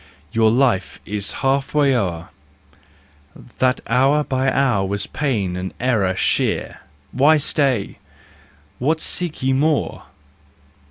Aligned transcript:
Your 0.31 0.49
life 0.49 0.99
is 1.05 1.31
half 1.45 1.75
way 1.75 1.95
o'er; 1.95 2.29
That 3.59 3.81
hour 3.85 4.23
by 4.23 4.51
hour 4.51 4.83
was 4.83 5.05
pain 5.05 5.55
and 5.55 5.75
error 5.79 6.15
sheer: 6.15 6.79
Why 7.11 7.37
stay? 7.37 7.99
What 8.79 8.99
seek 8.99 9.43
you 9.43 9.53
more 9.53 10.05